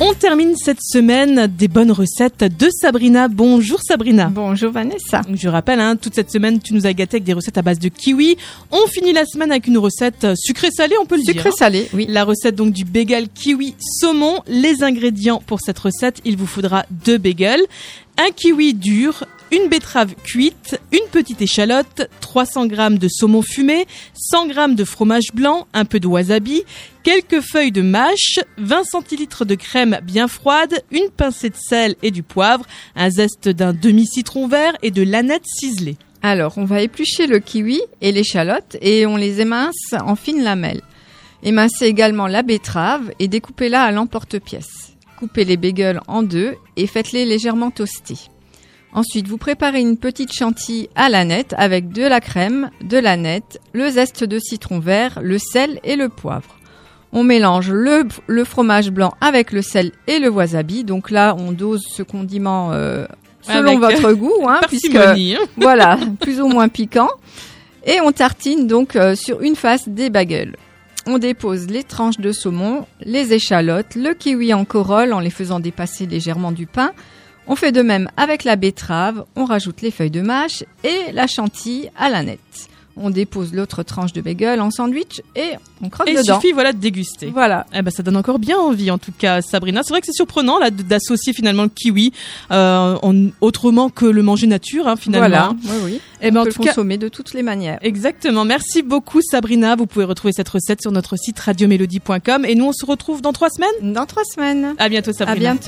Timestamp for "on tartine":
68.00-68.68